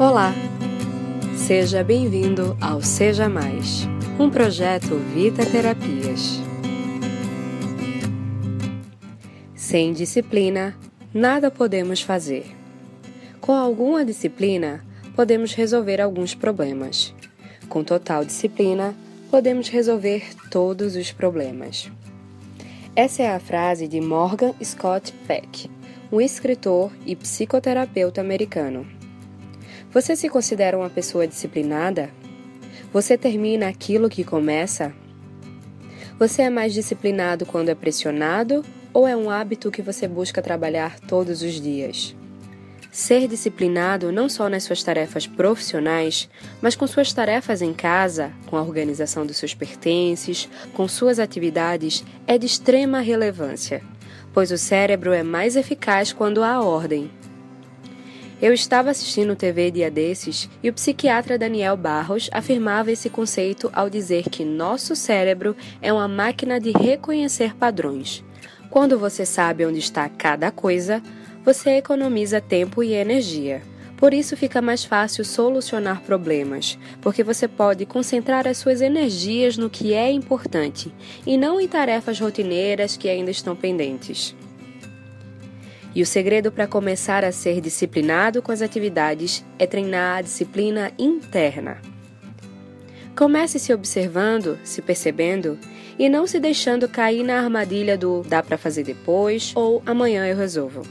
Olá! 0.00 0.32
Seja 1.36 1.82
bem-vindo 1.82 2.56
ao 2.60 2.80
Seja 2.80 3.28
Mais, 3.28 3.88
um 4.16 4.30
projeto 4.30 4.94
Vita 5.12 5.44
Terapias. 5.44 6.38
Sem 9.56 9.92
disciplina, 9.92 10.76
nada 11.12 11.50
podemos 11.50 12.00
fazer. 12.00 12.46
Com 13.40 13.52
alguma 13.52 14.04
disciplina, 14.04 14.84
podemos 15.16 15.52
resolver 15.52 16.00
alguns 16.00 16.32
problemas. 16.32 17.12
Com 17.68 17.82
total 17.82 18.24
disciplina, 18.24 18.94
podemos 19.32 19.68
resolver 19.68 20.28
todos 20.48 20.94
os 20.94 21.10
problemas. 21.10 21.90
Essa 22.94 23.24
é 23.24 23.34
a 23.34 23.40
frase 23.40 23.88
de 23.88 24.00
Morgan 24.00 24.54
Scott 24.62 25.12
Peck, 25.26 25.68
um 26.12 26.20
escritor 26.20 26.92
e 27.04 27.16
psicoterapeuta 27.16 28.20
americano. 28.20 28.97
Você 29.98 30.14
se 30.14 30.28
considera 30.28 30.78
uma 30.78 30.88
pessoa 30.88 31.26
disciplinada? 31.26 32.08
Você 32.92 33.18
termina 33.18 33.66
aquilo 33.66 34.08
que 34.08 34.22
começa? 34.22 34.92
Você 36.20 36.42
é 36.42 36.48
mais 36.48 36.72
disciplinado 36.72 37.44
quando 37.44 37.68
é 37.68 37.74
pressionado 37.74 38.64
ou 38.94 39.08
é 39.08 39.16
um 39.16 39.28
hábito 39.28 39.72
que 39.72 39.82
você 39.82 40.06
busca 40.06 40.40
trabalhar 40.40 41.00
todos 41.00 41.42
os 41.42 41.60
dias? 41.60 42.14
Ser 42.92 43.26
disciplinado 43.26 44.12
não 44.12 44.28
só 44.28 44.48
nas 44.48 44.62
suas 44.62 44.84
tarefas 44.84 45.26
profissionais, 45.26 46.30
mas 46.62 46.76
com 46.76 46.86
suas 46.86 47.12
tarefas 47.12 47.60
em 47.60 47.74
casa, 47.74 48.30
com 48.46 48.56
a 48.56 48.62
organização 48.62 49.26
dos 49.26 49.36
seus 49.36 49.52
pertences, 49.52 50.48
com 50.74 50.86
suas 50.86 51.18
atividades, 51.18 52.04
é 52.24 52.38
de 52.38 52.46
extrema 52.46 53.00
relevância, 53.00 53.82
pois 54.32 54.52
o 54.52 54.58
cérebro 54.58 55.12
é 55.12 55.24
mais 55.24 55.56
eficaz 55.56 56.12
quando 56.12 56.44
há 56.44 56.62
ordem. 56.62 57.10
Eu 58.40 58.54
estava 58.54 58.90
assistindo 58.90 59.34
TV 59.34 59.68
dia 59.72 59.90
desses 59.90 60.48
e 60.62 60.70
o 60.70 60.72
psiquiatra 60.72 61.36
Daniel 61.36 61.76
Barros 61.76 62.30
afirmava 62.32 62.92
esse 62.92 63.10
conceito 63.10 63.68
ao 63.72 63.90
dizer 63.90 64.30
que 64.30 64.44
nosso 64.44 64.94
cérebro 64.94 65.56
é 65.82 65.92
uma 65.92 66.06
máquina 66.06 66.60
de 66.60 66.70
reconhecer 66.70 67.56
padrões. 67.56 68.22
Quando 68.70 68.96
você 68.96 69.26
sabe 69.26 69.66
onde 69.66 69.80
está 69.80 70.08
cada 70.08 70.52
coisa, 70.52 71.02
você 71.44 71.70
economiza 71.70 72.40
tempo 72.40 72.80
e 72.80 72.92
energia. 72.92 73.60
Por 73.96 74.14
isso 74.14 74.36
fica 74.36 74.62
mais 74.62 74.84
fácil 74.84 75.24
solucionar 75.24 76.02
problemas, 76.02 76.78
porque 77.00 77.24
você 77.24 77.48
pode 77.48 77.84
concentrar 77.86 78.46
as 78.46 78.58
suas 78.58 78.80
energias 78.80 79.56
no 79.56 79.68
que 79.68 79.92
é 79.92 80.12
importante 80.12 80.94
e 81.26 81.36
não 81.36 81.60
em 81.60 81.66
tarefas 81.66 82.20
rotineiras 82.20 82.96
que 82.96 83.08
ainda 83.08 83.32
estão 83.32 83.56
pendentes. 83.56 84.36
E 85.98 86.02
o 86.02 86.06
segredo 86.06 86.52
para 86.52 86.68
começar 86.68 87.24
a 87.24 87.32
ser 87.32 87.60
disciplinado 87.60 88.40
com 88.40 88.52
as 88.52 88.62
atividades 88.62 89.44
é 89.58 89.66
treinar 89.66 90.18
a 90.18 90.22
disciplina 90.22 90.92
interna. 90.96 91.78
Comece 93.16 93.58
se 93.58 93.74
observando, 93.74 94.60
se 94.62 94.80
percebendo 94.80 95.58
e 95.98 96.08
não 96.08 96.24
se 96.24 96.38
deixando 96.38 96.88
cair 96.88 97.24
na 97.24 97.40
armadilha 97.40 97.98
do 97.98 98.22
dá 98.22 98.40
para 98.44 98.56
fazer 98.56 98.84
depois 98.84 99.52
ou 99.56 99.82
amanhã 99.84 100.24
eu 100.24 100.36
resolvo. 100.36 100.82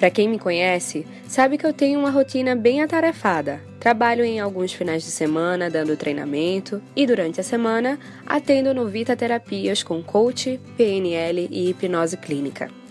Para 0.00 0.10
quem 0.10 0.28
me 0.28 0.36
conhece, 0.36 1.06
sabe 1.28 1.56
que 1.56 1.64
eu 1.64 1.72
tenho 1.72 2.00
uma 2.00 2.10
rotina 2.10 2.56
bem 2.56 2.82
atarefada. 2.82 3.60
Trabalho 3.78 4.24
em 4.24 4.40
alguns 4.40 4.72
finais 4.72 5.04
de 5.04 5.12
semana 5.12 5.70
dando 5.70 5.96
treinamento 5.96 6.82
e 6.96 7.06
durante 7.06 7.40
a 7.40 7.44
semana 7.44 8.00
atendo 8.26 8.74
no 8.74 8.88
Vita 8.88 9.14
Terapias 9.14 9.84
com 9.84 10.02
coach, 10.02 10.58
PNL 10.76 11.46
e 11.48 11.70
hipnose 11.70 12.16
clínica. 12.16 12.81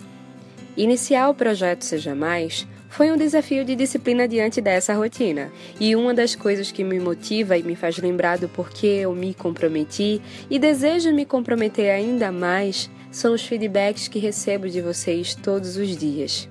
Iniciar 0.76 1.28
o 1.28 1.34
projeto 1.34 1.84
Seja 1.84 2.14
Mais 2.14 2.66
foi 2.88 3.10
um 3.10 3.16
desafio 3.16 3.64
de 3.64 3.74
disciplina 3.74 4.26
diante 4.26 4.60
dessa 4.60 4.94
rotina. 4.94 5.50
E 5.78 5.94
uma 5.94 6.14
das 6.14 6.34
coisas 6.34 6.72
que 6.72 6.82
me 6.82 6.98
motiva 6.98 7.56
e 7.56 7.62
me 7.62 7.76
faz 7.76 7.98
lembrar 7.98 8.38
do 8.38 8.48
porquê 8.48 9.00
eu 9.02 9.14
me 9.14 9.34
comprometi 9.34 10.20
e 10.50 10.58
desejo 10.58 11.12
me 11.12 11.24
comprometer 11.26 11.90
ainda 11.90 12.32
mais 12.32 12.90
são 13.10 13.34
os 13.34 13.42
feedbacks 13.42 14.08
que 14.08 14.18
recebo 14.18 14.68
de 14.68 14.80
vocês 14.80 15.34
todos 15.34 15.76
os 15.76 15.96
dias. 15.96 16.48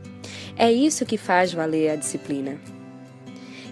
É 0.56 0.72
isso 0.72 1.06
que 1.06 1.18
faz 1.18 1.52
valer 1.52 1.90
a 1.90 1.96
disciplina. 1.96 2.60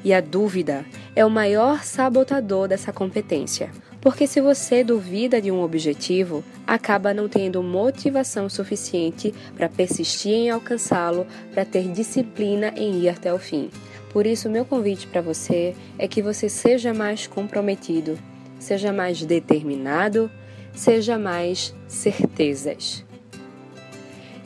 E 0.04 0.14
a 0.14 0.22
dúvida 0.22 0.86
é 1.16 1.26
o 1.26 1.30
maior 1.30 1.84
sabotador 1.84 2.68
dessa 2.68 2.94
competência, 2.94 3.70
porque 4.02 4.26
se 4.26 4.40
você 4.40 4.84
duvida 4.84 5.42
de 5.42 5.52
um 5.52 5.62
objetivo, 5.62 6.44
acaba 6.66 7.14
não 7.14 7.28
tendo 7.28 7.62
motivação 7.62 8.50
suficiente 8.50 9.34
para 9.56 9.68
persistir 9.68 10.32
em 10.32 10.50
alcançá-lo, 10.50 11.28
para 11.54 11.66
ter 11.66 11.92
disciplina 11.92 12.74
em 12.78 13.02
ir 13.02 13.10
até 13.10 13.34
o 13.34 13.38
fim. 13.38 13.70
Por 14.12 14.26
isso, 14.26 14.50
meu 14.50 14.66
convite 14.66 15.06
para 15.08 15.22
você 15.22 15.76
é 15.98 16.08
que 16.08 16.22
você 16.22 16.50
seja 16.50 16.94
mais 16.94 17.28
comprometido, 17.28 18.18
seja 18.58 18.92
mais 18.94 19.24
determinado, 19.24 20.32
seja 20.74 21.18
mais 21.18 21.76
certezas. 21.88 23.06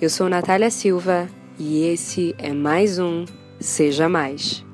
Eu 0.01 0.09
sou 0.09 0.27
Natália 0.27 0.69
Silva 0.69 1.29
e 1.57 1.85
esse 1.85 2.35
é 2.37 2.51
mais 2.51 2.99
um 2.99 3.23
Seja 3.59 4.09
Mais. 4.09 4.65